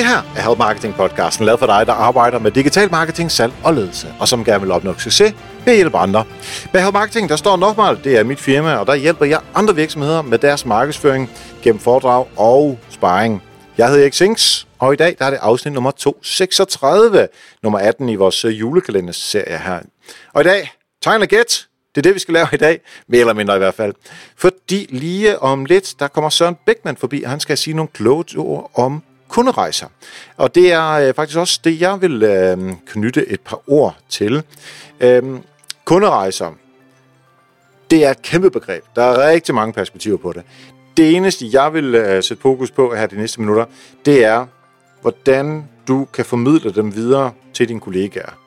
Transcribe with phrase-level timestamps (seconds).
[0.00, 3.52] Det her er Help Marketing podcasten, lavet for dig, der arbejder med digital marketing, salg
[3.64, 5.34] og ledelse, og som gerne vil opnå succes
[5.64, 6.24] ved at hjælpe andre.
[6.72, 9.74] Bag Help Marketing, der står Nokmal, det er mit firma, og der hjælper jeg andre
[9.74, 11.30] virksomheder med deres markedsføring
[11.62, 13.42] gennem foredrag og sparring.
[13.78, 17.28] Jeg hedder Erik Sings, og i dag der er det afsnit nummer 236,
[17.62, 19.80] nummer 18 i vores øh, julekalenderserie her.
[20.32, 20.72] Og i dag,
[21.02, 23.58] tegn og gæt, det er det, vi skal lave i dag, mere eller mindre i
[23.58, 23.94] hvert fald.
[24.36, 28.24] Fordi lige om lidt, der kommer Søren Beckmann forbi, og han skal sige nogle kloge
[28.36, 29.86] ord om kunderejser.
[30.36, 34.42] Og det er øh, faktisk også det, jeg vil øh, knytte et par ord til.
[35.00, 35.22] Øh,
[35.84, 36.52] kunderejser,
[37.90, 38.84] det er et kæmpe begreb.
[38.96, 40.42] Der er rigtig mange perspektiver på det.
[40.96, 43.64] Det eneste, jeg vil øh, sætte fokus på her de næste minutter,
[44.04, 44.46] det er,
[45.00, 48.38] hvordan du kan formidle dem videre til dine kollegaer.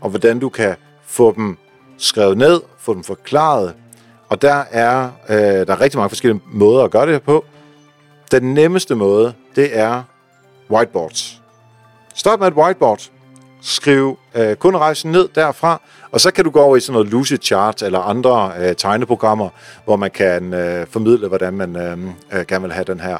[0.00, 1.56] Og hvordan du kan få dem
[1.98, 3.74] skrevet ned, få dem forklaret.
[4.28, 7.44] Og der er, øh, der er rigtig mange forskellige måder at gøre det på.
[8.30, 10.02] Den nemmeste måde, det er
[10.70, 11.42] whiteboards.
[12.14, 13.10] Start med et whiteboard.
[13.60, 17.38] Skriv øh, kunderejsen ned derfra, og så kan du gå over i sådan noget Lucid
[17.42, 19.48] Chart eller andre øh, tegneprogrammer,
[19.84, 21.98] hvor man kan øh, formidle, hvordan man øh,
[22.32, 23.18] øh, gerne vil have den her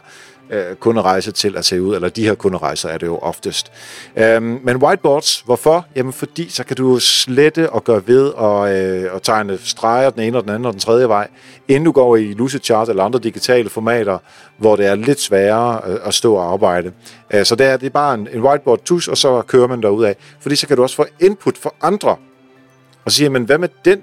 [0.51, 3.73] øh, kunderejse til at se ud, eller de her kunderejser er det jo oftest.
[4.17, 5.87] Øhm, men whiteboards, hvorfor?
[5.97, 10.23] Jamen fordi så kan du slette og gøre ved og, øh, og tegne streger den
[10.23, 11.29] ene og den anden og den tredje vej,
[11.69, 14.19] inden du går i Lucid Chart eller andre digitale formater,
[14.59, 16.93] hvor det er lidt sværere øh, at stå og arbejde.
[17.31, 19.83] Øh, så det er, det er bare en, en whiteboard tus, og så kører man
[19.83, 20.17] derud af.
[20.41, 22.17] Fordi så kan du også få input fra andre,
[23.05, 24.03] og sige, men hvad med den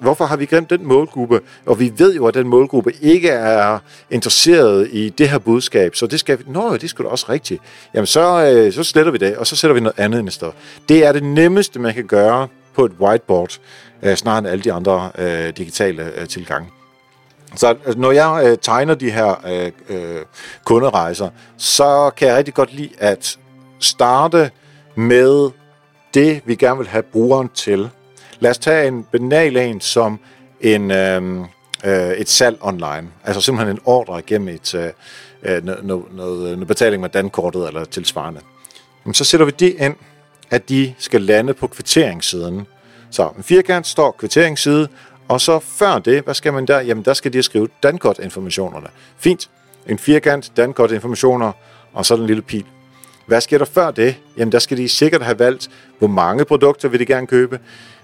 [0.00, 1.40] hvorfor har vi glemt den målgruppe?
[1.66, 3.78] Og vi ved jo, at den målgruppe ikke er
[4.10, 6.44] interesseret i det her budskab, så det skal vi...
[6.46, 7.62] Nå, det skulle da også rigtigt.
[7.94, 10.30] Jamen, så, øh, så sletter vi det, og så sætter vi noget andet ind i
[10.30, 10.54] stedet.
[10.88, 13.58] Det er det nemmeste, man kan gøre på et whiteboard,
[14.02, 16.68] øh, snarere end alle de andre øh, digitale øh, tilgange.
[17.56, 20.20] Så altså, når jeg øh, tegner de her øh, øh,
[20.64, 23.38] kunderejser, så kan jeg rigtig godt lide at
[23.80, 24.50] starte
[24.94, 25.50] med
[26.14, 27.90] det, vi gerne vil have brugeren til.
[28.40, 30.18] Lad os tage en banal en som
[30.60, 31.40] en, øh,
[31.84, 33.08] øh, et salg online.
[33.24, 34.90] Altså simpelthen en ordre gennem et, øh,
[35.42, 38.40] øh, noget, noget, øh, noget betaling med dankortet eller tilsvarende.
[39.04, 39.94] Men så sætter vi det ind,
[40.50, 42.66] at de skal lande på kvitteringssiden.
[43.10, 44.88] Så en firkant står kvitteringsside,
[45.28, 46.80] og så før det, hvad skal man der?
[46.80, 48.86] Jamen der skal de skrive dankortinformationerne.
[49.18, 49.50] Fint.
[49.86, 51.52] En firkant, dankortinformationer,
[51.92, 52.64] og så den lille pil.
[53.30, 54.16] Hvad sker der før det?
[54.36, 57.58] Jamen der skal de sikkert have valgt, hvor mange produkter vil de gerne købe,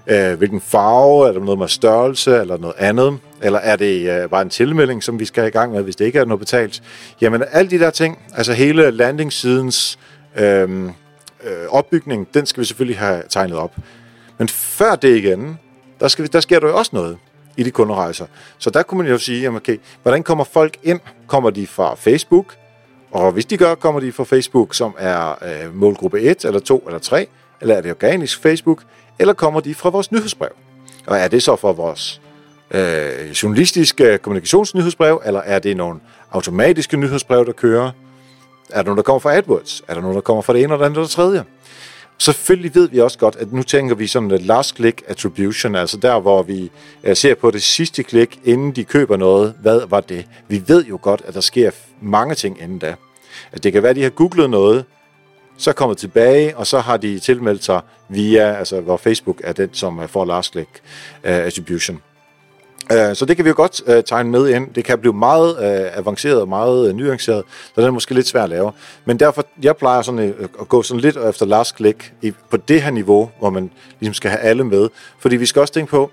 [0.06, 4.30] øh, hvilken farve, er der noget med størrelse eller noget andet, eller er det øh,
[4.30, 6.40] bare en tilmelding, som vi skal have i gang med, hvis det ikke er noget
[6.40, 6.82] betalt.
[7.20, 9.98] Jamen alle de der ting, altså hele landingssidens
[10.36, 10.90] øh, øh,
[11.68, 13.76] opbygning, den skal vi selvfølgelig have tegnet op.
[14.38, 15.58] Men før det igen,
[16.00, 17.18] der, skal vi, der sker der jo også noget
[17.56, 18.26] i de kunderejser.
[18.58, 21.00] Så der kunne man jo sige, jamen okay, hvordan kommer folk ind?
[21.26, 22.54] Kommer de fra Facebook?
[23.10, 26.78] Og hvis de gør, kommer de fra Facebook, som er øh, målgruppe 1, eller 2,
[26.86, 27.26] eller 3,
[27.60, 28.82] eller er det organisk Facebook,
[29.18, 30.50] eller kommer de fra vores nyhedsbrev?
[31.06, 32.20] Og er det så fra vores
[32.70, 36.00] øh, journalistiske kommunikationsnyhedsbrev, eller er det nogle
[36.30, 37.90] automatiske nyhedsbrev, der kører?
[38.70, 39.82] Er der nogen, der kommer fra AdWords?
[39.88, 41.44] Er der nogen, der kommer fra det ene eller det andet eller det tredje?
[42.18, 45.96] Selvfølgelig ved vi også godt, at nu tænker vi sådan et last click attribution, altså
[45.96, 46.70] der, hvor vi
[47.08, 49.54] uh, ser på det sidste klik, inden de køber noget.
[49.62, 50.26] Hvad var det?
[50.48, 52.94] Vi ved jo godt, at der sker mange ting inden da.
[53.52, 54.84] At det kan være, at de har googlet noget,
[55.58, 59.68] så kommer tilbage, og så har de tilmeldt sig via, altså hvor Facebook er den,
[59.72, 60.70] som uh, får last click
[61.24, 62.02] uh, attribution.
[62.92, 64.74] Øh, så det kan vi jo godt uh, tegne med ind.
[64.74, 68.44] Det kan blive meget øh, avanceret og meget nuanceret, så det er måske lidt svært
[68.44, 68.72] at lave.
[69.04, 72.82] Men derfor, jeg plejer sådan at gå sådan lidt efter last click i, på det
[72.82, 73.70] her niveau, hvor man
[74.00, 74.88] ligesom skal have alle med.
[75.18, 76.10] Fordi vi skal også tænke på,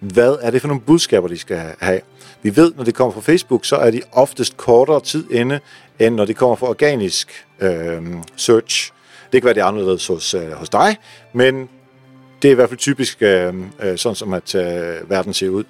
[0.00, 2.00] hvad er det for nogle budskaber, de skal have.
[2.42, 5.60] Vi ved, når det kommer fra Facebook, så er de oftest kortere tid inde,
[5.98, 8.02] end når det kommer fra organisk øh,
[8.36, 8.92] search.
[9.32, 10.96] Det kan være, det er anderledes hos, øh, hos dig,
[11.32, 11.68] men
[12.42, 15.64] det er i hvert fald typisk øh, øh, sådan, som at øh, verden ser ud.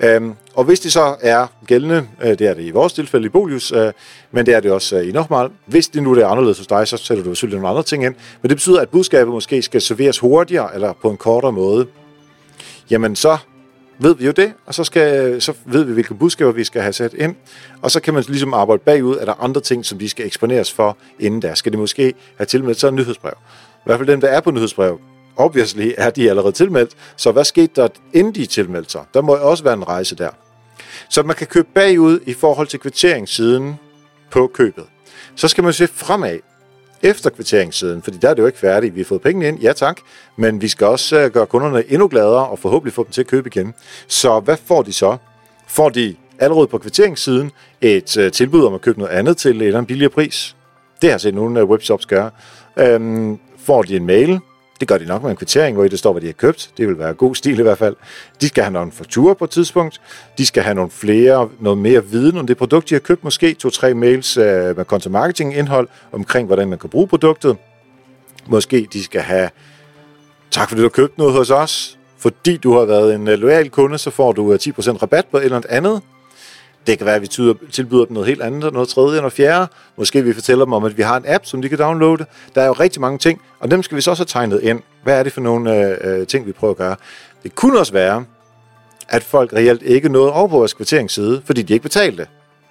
[0.00, 0.20] Øh,
[0.54, 3.72] og hvis det så er gældende, øh, det er det i vores tilfælde i Bolius,
[3.72, 3.92] øh,
[4.32, 5.50] men det er det også øh, i Nokmal.
[5.66, 8.14] Hvis det nu er anderledes hos dig, så sætter du selvfølgelig nogle andre ting ind.
[8.42, 11.86] Men det betyder, at budskabet måske skal serveres hurtigere eller på en kortere måde.
[12.90, 13.38] Jamen så
[13.98, 16.82] ved vi jo det, og så, skal, øh, så ved vi, hvilke budskaber vi skal
[16.82, 17.34] have sat ind,
[17.82, 20.72] og så kan man ligesom arbejde bagud, at der andre ting, som de skal eksponeres
[20.72, 21.54] for inden der.
[21.54, 23.32] Skal det måske have tilmeldt sig en nyhedsbrev?
[23.78, 25.00] I hvert fald dem, der er på nyhedsbrev,
[25.38, 29.04] obviously er de allerede tilmeldt, så hvad skete der, inden de tilmeldte sig?
[29.14, 30.30] Der må også være en rejse der.
[31.10, 33.74] Så man kan købe bagud i forhold til kvitteringssiden
[34.30, 34.84] på købet.
[35.34, 36.38] Så skal man se fremad
[37.02, 38.94] efter kvitteringssiden, fordi der er det jo ikke færdigt.
[38.94, 40.00] Vi har fået pengene ind, ja tak,
[40.36, 43.26] men vi skal også øh, gøre kunderne endnu gladere og forhåbentlig få dem til at
[43.26, 43.74] købe igen.
[44.06, 45.16] Så hvad får de så?
[45.68, 47.50] Får de allerede på kvitteringssiden
[47.80, 50.56] et øh, tilbud om at købe noget andet til en eller anden billigere pris?
[51.02, 52.30] Det har jeg set nogle øh, webshops gøre.
[52.76, 54.40] Øhm, får de en mail,
[54.80, 56.70] det gør de nok med en kvittering, hvor i det står, hvad de har købt.
[56.76, 57.96] Det vil være god stil i hvert fald.
[58.40, 60.00] De skal have nogle fakturer på et tidspunkt.
[60.38, 63.24] De skal have nogle flere, noget mere viden om det produkt, de har købt.
[63.24, 67.56] Måske to-tre mails øh, med content marketing indhold omkring, hvordan man kan bruge produktet.
[68.46, 69.50] Måske de skal have,
[70.50, 71.98] tak fordi du har købt noget hos os.
[72.18, 75.36] Fordi du har været en øh, lojal kunde, så får du øh, 10% rabat på
[75.36, 76.02] et eller andet
[76.88, 77.26] det kan være, at vi
[77.72, 79.72] tilbyder dem noget helt andet, noget tredje eller fjerde.
[79.96, 82.24] Måske vi fortæller dem om, at vi har en app, som de kan downloade.
[82.54, 84.80] Der er jo rigtig mange ting, og dem skal vi så også have tegnet ind.
[85.02, 86.96] Hvad er det for nogle øh, øh ting, vi prøver at gøre?
[87.42, 88.24] Det kunne også være,
[89.08, 92.26] at folk reelt ikke nåede over på vores kvarteringsside, fordi de ikke betalte.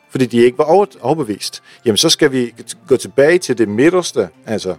[0.10, 1.64] Fordi de ikke var overbevist.
[1.86, 2.54] Jamen, så skal vi
[2.88, 4.76] gå tilbage til det midterste, altså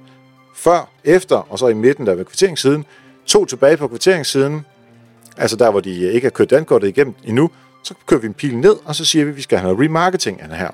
[0.56, 2.84] før, efter, og så i midten der ved kvarteringssiden,
[3.28, 4.64] To tilbage på kvarteringssiden,
[5.36, 7.50] altså der, hvor de ikke har kørt dankortet igennem endnu,
[7.82, 9.84] så kører vi en pil ned, og så siger vi, at vi skal have noget
[9.84, 10.70] remarketing af det her.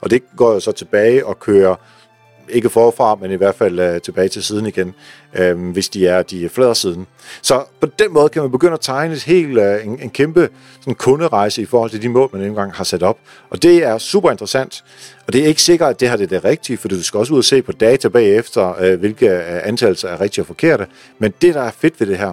[0.00, 1.76] Og det går jo så tilbage og kører
[2.48, 4.94] ikke forfra, men i hvert fald øh, tilbage til siden igen,
[5.34, 7.06] øh, hvis de er de flader siden.
[7.42, 10.48] Så på den måde kan man begynde at tegne et helt, øh, en, en kæmpe
[10.80, 13.18] sådan kunderejse i forhold til de mål, man engang har sat op.
[13.50, 14.84] Og det er super interessant.
[15.26, 17.18] Og det er ikke sikkert, at det her det er det rigtige, for du skal
[17.18, 20.86] også ud og se på data bagefter, øh, hvilke uh, antagelser er rigtige og forkerte.
[21.18, 22.32] Men det, der er fedt ved det her,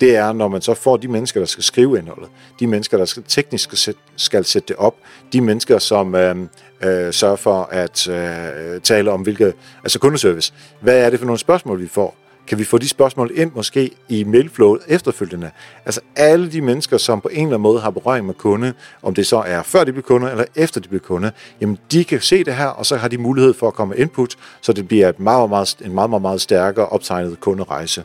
[0.00, 2.28] det er, når man så får de mennesker, der skal skrive indholdet,
[2.60, 4.94] de mennesker, der skal, teknisk skal, skal sætte det op,
[5.32, 6.36] de mennesker, som øh,
[6.84, 9.52] øh, sørger for at øh, tale om, hvilke,
[9.82, 10.52] altså kundeservice.
[10.80, 12.19] Hvad er det for nogle spørgsmål, vi får?
[12.50, 15.50] Kan vi få de spørgsmål ind måske i mailflowet efterfølgende?
[15.86, 19.14] Altså alle de mennesker, som på en eller anden måde har berøring med kunde, om
[19.14, 22.20] det så er før de bliver kunde eller efter de bliver kunde, jamen de kan
[22.20, 24.88] se det her, og så har de mulighed for at komme med input, så det
[24.88, 28.04] bliver et meget, meget, en meget, meget, meget stærkere optegnet kunderejse.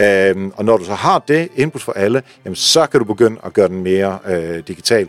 [0.00, 3.40] Øhm, og når du så har det input for alle, jamen, så kan du begynde
[3.44, 5.08] at gøre den mere øh, digital.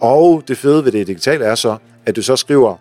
[0.00, 1.76] Og det fede ved det digitale er så,
[2.06, 2.76] at du så skriver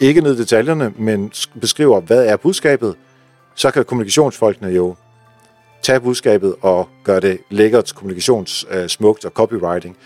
[0.00, 2.94] ikke ned i detaljerne, men beskriver, hvad er budskabet,
[3.58, 4.94] så kan kommunikationsfolkene jo
[5.82, 9.96] tage budskabet og gøre det lækkert, kommunikationssmukt øh, og copywriting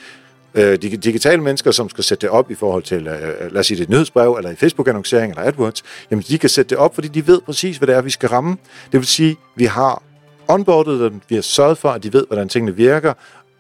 [0.55, 3.67] øh, De digitale mennesker, som skal sætte det op i forhold til, øh, lad os
[3.67, 6.95] sige, det et nyhedsbrev, eller i Facebook-annoncering, eller AdWords, jamen de kan sætte det op,
[6.95, 8.57] fordi de ved præcis, hvad det er, vi skal ramme.
[8.93, 10.03] Det vil sige, vi har
[10.49, 13.13] onboardet dem, vi har sørget for, at de ved, hvordan tingene virker,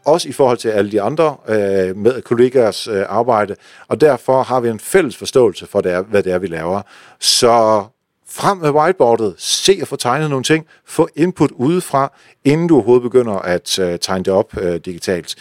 [0.04, 3.56] også i forhold til alle de andre øh, med kollegaers øh, arbejde,
[3.88, 6.82] og derfor har vi en fælles forståelse for, det er, hvad det er, vi laver.
[7.20, 7.84] Så
[8.34, 12.12] frem med whiteboardet, se og få tegnet nogle ting, få input udefra,
[12.44, 15.34] inden du overhovedet begynder at øh, tegne det op øh, digitalt.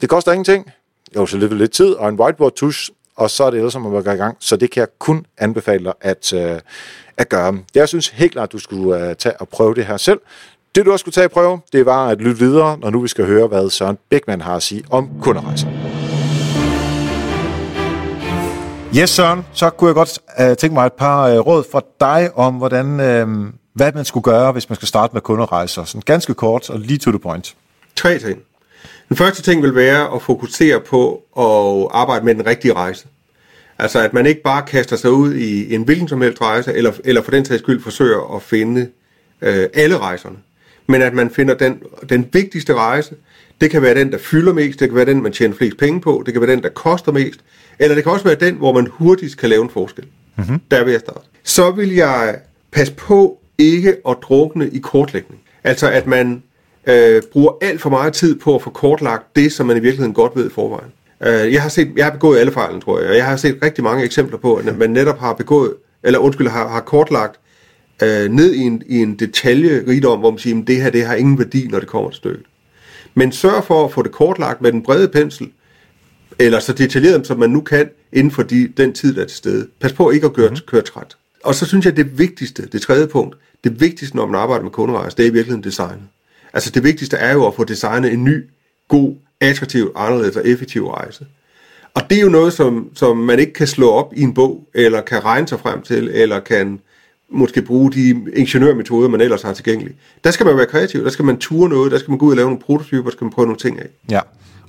[0.00, 0.70] Det koster ingenting.
[1.16, 3.82] Jo, så lidt, lidt tid og en whiteboard tusch, og så er det ellers, som
[3.82, 4.36] man går i gang.
[4.40, 6.60] Så det kan jeg kun anbefale dig at, øh,
[7.16, 7.58] at gøre.
[7.74, 10.20] Jeg synes helt klart, at du skulle øh, tage og prøve det her selv.
[10.74, 13.08] Det, du også skulle tage og prøve, det var at lytte videre, når nu vi
[13.08, 15.95] skal høre, hvad Søren Bækman har at sige om kunderejser.
[18.94, 22.30] Yes, Søren, så kunne jeg godt uh, tænke mig et par uh, råd fra dig
[22.38, 25.84] om, hvordan, uh, hvad man skulle gøre, hvis man skal starte med kunderejser.
[25.84, 27.56] Sådan ganske kort og lige to the point.
[27.96, 28.38] Tre ting.
[29.08, 33.06] Den første ting vil være at fokusere på at arbejde med den rigtige rejse.
[33.78, 36.92] Altså at man ikke bare kaster sig ud i en hvilken som helst rejse, eller,
[37.04, 38.88] eller for den sags skyld forsøger at finde
[39.42, 40.36] øh, alle rejserne.
[40.86, 43.14] Men at man finder den, den vigtigste rejse.
[43.60, 46.00] Det kan være den, der fylder mest, det kan være den, man tjener flest penge
[46.00, 47.40] på, det kan være den, der koster mest,
[47.78, 50.04] eller det kan også være den, hvor man hurtigst kan lave en forskel.
[50.36, 50.60] Mm-hmm.
[50.70, 51.20] Der vil jeg starte.
[51.44, 52.38] Så vil jeg
[52.72, 55.40] passe på ikke at drukne i kortlægning.
[55.64, 56.42] Altså at man
[56.86, 60.14] øh, bruger alt for meget tid på at få kortlagt det, som man i virkeligheden
[60.14, 60.90] godt ved i forvejen.
[61.26, 63.58] Øh, jeg har set, jeg har begået alle fejlen, tror jeg, og jeg har set
[63.62, 67.40] rigtig mange eksempler på, at man netop har begået, eller undskyld, har, har kortlagt
[68.02, 71.14] øh, ned i en, i en detaljerigdom, hvor man siger, at det her det har
[71.14, 72.46] ingen værdi, når det kommer til stykket.
[73.18, 75.50] Men sørg for at få det kortlagt med den brede pensel,
[76.38, 79.36] eller så detaljeret, som man nu kan, inden for de, den tid, der er til
[79.36, 79.68] stede.
[79.80, 80.56] Pas på ikke at køre, mm.
[80.66, 81.16] køre træt.
[81.44, 84.70] Og så synes jeg, det vigtigste, det tredje punkt, det vigtigste, når man arbejder med
[84.70, 86.02] kunderejse, det er i virkeligheden designet.
[86.52, 88.44] Altså det vigtigste er jo at få designet en ny,
[88.88, 91.26] god, attraktiv, anderledes og effektiv rejse.
[91.94, 94.68] Og det er jo noget, som, som man ikke kan slå op i en bog,
[94.74, 96.80] eller kan regne sig frem til, eller kan
[97.30, 99.96] måske bruge de ingeniørmetoder, man ellers har tilgængelige.
[100.24, 102.30] Der skal man være kreativ, der skal man ture noget, der skal man gå ud
[102.30, 103.86] og lave nogle prototyper, der skal man prøve nogle ting af.
[104.10, 104.20] Ja,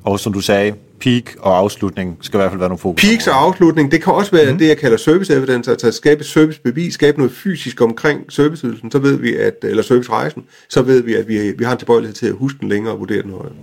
[0.03, 3.01] og som du sagde, peak og afslutning skal i hvert fald være nogle fokus.
[3.01, 4.57] Peaks og afslutning, det kan også være mm.
[4.57, 8.99] det, jeg kalder service evidence, altså at skabe servicebevis, skabe noget fysisk omkring serviceydelsen, så
[8.99, 12.27] ved vi, at, eller servicerejsen, så ved vi, at vi, vi har en tilbøjelighed til
[12.27, 13.53] at huske den længere og vurdere den højere.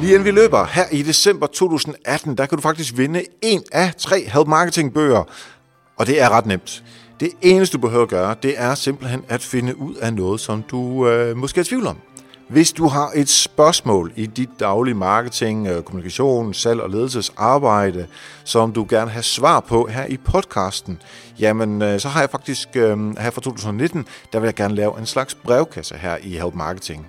[0.00, 3.94] Lige inden vi løber, her i december 2018, der kan du faktisk vinde en af
[3.94, 5.24] tre Help Marketing bøger,
[5.96, 6.84] og det er ret nemt.
[7.20, 10.62] Det eneste, du behøver at gøre, det er simpelthen at finde ud af noget, som
[10.62, 11.96] du øh, måske er i tvivl om.
[12.48, 18.06] Hvis du har et spørgsmål i dit daglige marketing, øh, kommunikation, salg og ledelsesarbejde,
[18.44, 21.02] som du gerne vil have svar på her i podcasten,
[21.40, 24.98] jamen øh, så har jeg faktisk øh, her fra 2019, der vil jeg gerne lave
[24.98, 27.06] en slags brevkasse her i Help Marketing.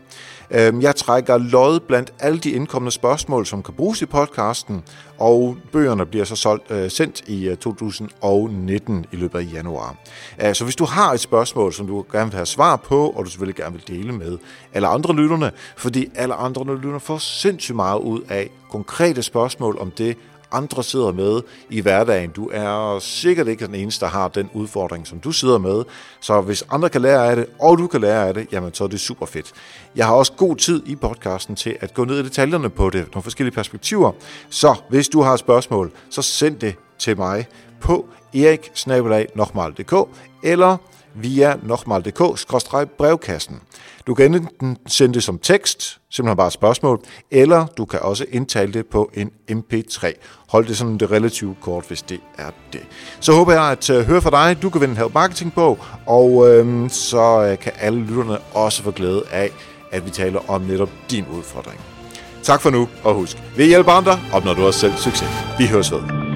[0.51, 4.83] Øhm, jeg trækker lod blandt alle de indkommende spørgsmål, som kan bruges i podcasten,
[5.17, 9.95] og bøgerne bliver så solgt, øh, sendt i øh, 2019 i løbet af januar.
[10.41, 13.25] Øh, så hvis du har et spørgsmål, som du gerne vil have svar på, og
[13.25, 14.37] du selvfølgelig gerne vil dele med
[14.73, 19.91] alle andre lytterne, fordi alle andre lytterne får sindssygt meget ud af konkrete spørgsmål om
[19.91, 20.17] det,
[20.51, 22.29] andre sidder med i hverdagen.
[22.29, 25.83] Du er sikkert ikke den eneste, der har den udfordring, som du sidder med.
[26.19, 28.83] Så hvis andre kan lære af det, og du kan lære af det, jamen så
[28.83, 29.51] er det super fedt.
[29.95, 33.07] Jeg har også god tid i podcasten til at gå ned i detaljerne på det,
[33.13, 34.11] nogle forskellige perspektiver.
[34.49, 37.47] Så hvis du har spørgsmål, så send det til mig
[37.81, 40.09] på eriksnabelag.dk
[40.43, 40.77] eller
[41.15, 43.61] via nokmal.dk-brevkassen.
[44.07, 47.01] Du kan enten sende det som tekst, simpelthen bare et spørgsmål,
[47.31, 50.13] eller du kan også indtale det på en MP3.
[50.49, 52.81] Hold det sådan det relativt kort, hvis det er det.
[53.19, 54.61] Så håber jeg at øh, høre fra dig.
[54.61, 58.91] Du kan vinde en Help marketingbog, og øhm, så øh, kan alle lytterne også få
[58.91, 59.51] glæde af,
[59.91, 61.79] at vi taler om netop din udfordring.
[62.43, 65.29] Tak for nu, og husk, vi hjælper andre, opnår du også selv succes.
[65.57, 66.28] Vi høres ved.